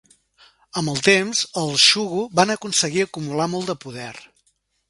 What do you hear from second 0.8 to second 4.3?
Amb el temps, el shugo van aconseguir acumular molt de poder.